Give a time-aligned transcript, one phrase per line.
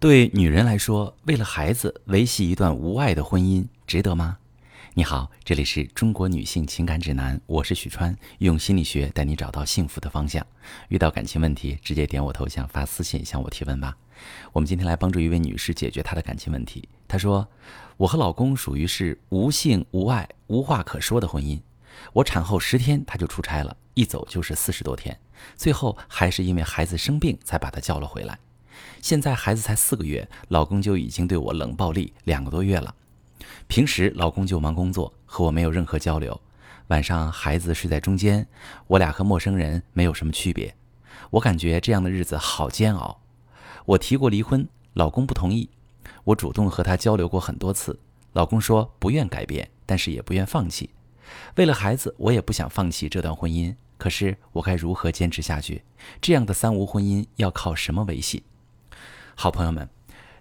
[0.00, 4.38] 对女人来说，为了孩子维系一段无爱的婚姻，值得吗？
[4.94, 10.46] 你好，这里是中国女性情感指南，我是许川，用心理学带你找到幸福的方向。
[10.86, 13.96] 遇到感情问题，直接点我头像发私信向我提问吧。
[14.52, 16.88] 我们今天来帮助一位女士解决她的感情问题。
[17.08, 17.48] 她说
[17.98, 21.58] ：“我和老公属于是无性无爱、无话可说的婚姻。
[22.12, 25.18] 我产后十天他就出差了，一走就是四十多天，
[25.56, 28.38] 最后还是因为孩子生病才把他叫了回来。”
[29.00, 32.94] 现在孩子才四个月，老公就已经对我冷暴力两个多月了。
[33.66, 36.40] 平时老公就忙工作，和我没有任何交流。
[36.88, 38.46] 晚上孩子睡在中间，
[38.86, 40.74] 我俩和陌生人没有什么区别。
[41.30, 43.20] 我感觉这样的日子好煎熬。
[43.84, 45.68] 我提过离婚，老公不同意。
[46.24, 47.98] 我主动和他交流过很多次，
[48.32, 50.90] 老公说不愿改变，但是也不愿放弃。
[51.56, 53.74] 为了孩子，我也不想放弃这段婚姻。
[53.98, 55.82] 可是我该如何坚持下去？
[56.20, 58.44] 这样的三无婚姻要靠什么维系？
[59.40, 59.88] 好朋友们，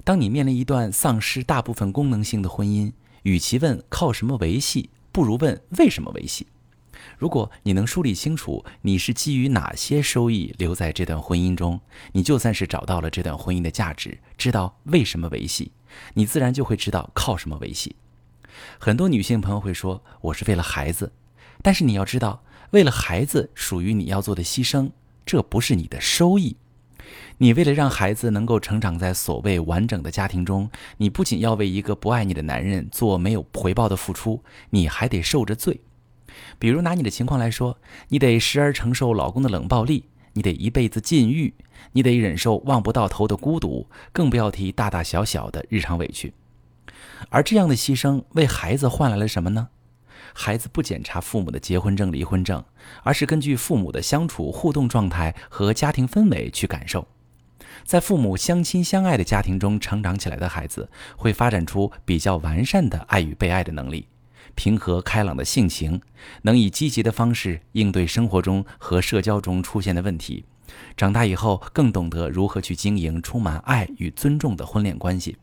[0.03, 6.47] 当你面临一段丧失大部分功能性的婚姻，与其问靠什么维系，不如问为什么维系。
[7.15, 11.79] 如果你能梳理清楚你是基于哪些收益留在这段婚姻中，
[12.13, 15.71] 你就算是找到了这段婚姻的价值，知道为什么维系，
[16.15, 17.95] 你自然就会知道靠什么维系。
[18.79, 21.13] 很多女性朋友会说：“我是为了孩子。”
[21.61, 24.89] 但是你要知道，为了孩子属于你要做的牺牲，
[25.23, 26.57] 这不是你的收益。
[27.37, 35.79] 你为了让孩子能够成长在所谓完整的家庭中，你不仅要为一个不爱你的男人做没有回报的付出，你还得受着罪。
[36.59, 37.77] 比如拿你的情况来说，
[38.09, 41.53] 你得时而承受老公的冷暴力，你得一辈子禁欲，
[41.93, 46.33] 你得忍受望不到头的孤独，更不要提大大小小的日常委屈。
[47.29, 49.69] 而这样的牺牲为孩子换来了什么呢？
[50.33, 52.63] 孩子不检查父母的结婚证、离婚证，
[53.03, 57.07] 而是根据父母的相处互动状态和家庭氛围去感受。
[57.83, 64.07] 在父母相亲相爱的家庭中成长起来的孩子，会发展出比较完善的爱与被爱的能力，
[64.55, 66.01] 平和开朗的性情，
[66.41, 70.43] 能以积极的方式应对生活中和社交中出现的问题。
[70.97, 75.37] 长大以后，更懂得如何去经营充满爱与尊重的婚恋关系。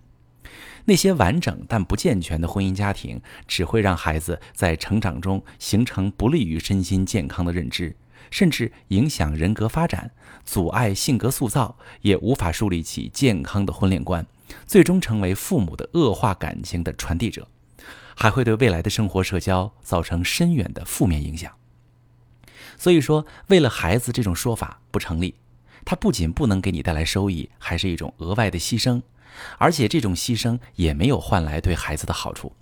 [0.87, 7.97] 那些完整但不健全的婚姻家庭，只会让孩子在成长中形成不利于身心健康的认知，
[8.31, 10.11] 甚至影响人格发展，
[10.45, 14.27] 阻碍性格塑造，也无法树立起健康的婚恋观，
[14.67, 17.49] 最终成为父母的恶化感情的传递者，
[18.15, 21.51] 还会对未来的生活社交造成深远的负面影响。
[22.77, 25.37] 所以说，为了孩子这种说法不成立，
[25.85, 29.01] 它不仅不能给你带来收益，还是一种额外的牺牲。
[29.59, 32.53] 而且这种牺牲也没有换来对孩子的好处。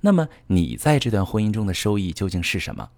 [0.00, 2.90] 那么你在这段婚姻中的收益究竟是什么？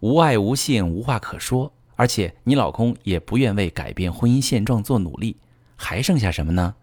[0.00, 5.36] 无爱无性无话可说，而且你老公也不愿为改变婚姻现状做努力，
[5.74, 6.76] 还剩下什么呢？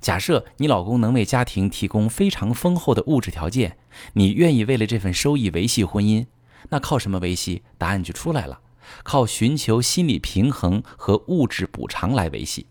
[0.00, 3.76] 假设你老公能为家庭提供非常丰厚的物质条件，
[4.14, 6.26] 你愿意为了这份收益维系婚姻，
[6.70, 7.62] 那靠什么维系？
[7.76, 8.60] 答案就出来了，
[9.04, 12.66] 靠寻求心理平衡和物质补偿来维系。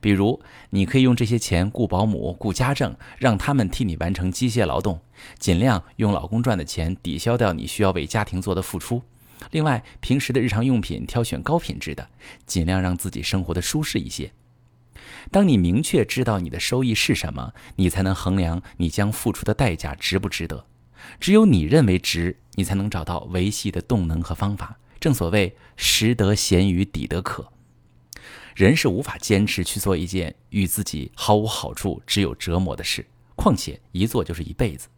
[0.00, 0.40] 比如，
[0.70, 5.00] 你可以用这些钱雇保姆、雇家政，让他们替你完成机械劳动，
[5.38, 9.02] 尽量用老公赚的钱抵消掉你需要为家庭做的付出。
[9.50, 12.08] 另外，平时的日常用品挑选高品质的，
[12.46, 14.32] 尽量让自己生活的舒适一些。
[15.30, 20.66] 当你明确知道你的收益是什么，你才能衡量你将付出的代价值不值得。
[21.20, 24.78] 只有你认为值，你才能找到维系的动能和方法。
[24.98, 27.52] 正所谓“食得咸鱼抵得渴”。
[28.54, 33.04] 人是无法坚持去做一件与自己毫无好处、只有折磨的事，
[33.34, 34.88] 况且一做就是一辈子。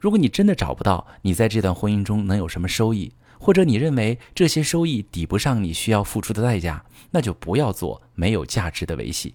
[0.00, 9.34] 如果你真的找不到你在这段婚姻中能有什么收益，或者你认为这些收益抵不上你需要付出的代价，那就不要做没有价值的维系。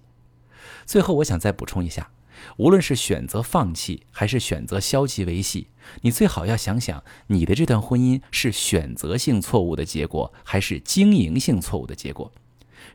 [0.84, 2.08] 最后，我想再补充一下，
[2.58, 5.66] 无论是选择放弃还是选择消极维系，
[6.02, 12.30] 你最好要想想，你的这段婚姻是选择性错误的结果，还是经营性错误的结果。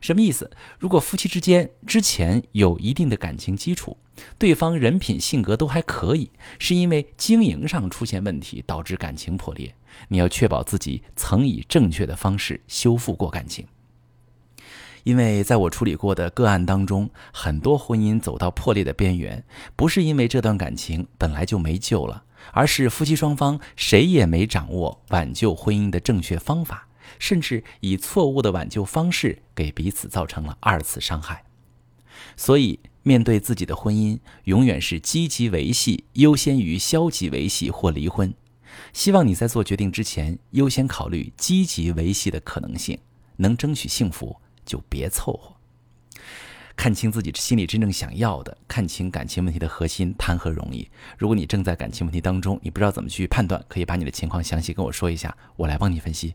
[0.00, 0.50] 什么意思？
[0.78, 3.96] 如果夫妻之间之前有一定的感情基础，
[4.38, 9.74] 对方人品性格都还可以，是因为经营上出现问题导致感情破裂，
[10.08, 13.66] 你要确保自己曾以正确的方式修复过感情。
[15.04, 22.22] 因为在我处理过的个案当中，很多婚姻走到破裂的边缘，不是因为这段感情本来就没救了，
[22.52, 26.86] 而是夫妻双方谁也没掌握挽救婚姻的正确方法。
[27.18, 31.44] 甚至以错误的挽救方式给彼此造成了二次伤害，
[32.36, 38.32] 所以面对自己的婚姻，永远是积极维系优先于消极维系或离婚。
[38.92, 42.98] 希望你在做决定之前，优先考虑积极维系的可能性。
[43.36, 45.56] 能争取幸福，就别凑合。
[46.76, 50.88] 看清自己心里真正想要的，看清感情问题的核心，谈何容易？
[51.18, 56.34] 如果你正在感情问题当中，你不知道怎么去判断，可以把你的情况详细跟我说一下，我来帮你分析。